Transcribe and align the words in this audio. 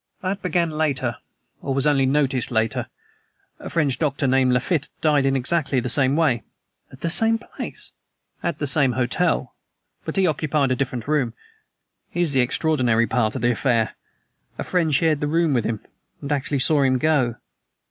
"That 0.23 0.41
began 0.41 0.71
later, 0.71 1.17
or 1.61 1.75
was 1.75 1.85
only 1.85 2.07
noticed 2.07 2.49
later. 2.49 2.87
A 3.59 3.69
French 3.69 3.99
doctor, 3.99 4.25
named 4.25 4.51
Lafitte, 4.51 4.89
died 4.99 5.27
in 5.27 5.35
exactly 5.35 5.79
the 5.79 5.89
same 5.91 6.15
way." 6.15 6.41
"At 6.91 7.01
the 7.01 7.11
same 7.11 7.37
place?" 7.37 7.91
"At 8.41 8.57
the 8.57 8.65
same 8.65 8.93
hotel; 8.93 9.53
but 10.03 10.15
he 10.15 10.25
occupied 10.25 10.71
a 10.71 10.75
different 10.75 11.07
room. 11.07 11.35
Here 12.09 12.21
is 12.23 12.31
the 12.33 12.41
extraordinary 12.41 13.05
part 13.05 13.35
of 13.35 13.43
the 13.43 13.51
affair: 13.51 13.93
a 14.57 14.63
friend 14.63 14.91
shared 14.91 15.19
the 15.19 15.27
room 15.27 15.53
with 15.53 15.65
him, 15.65 15.81
and 16.19 16.31
actually 16.31 16.57
saw 16.57 16.81
him 16.81 16.97
go!" 16.97 17.35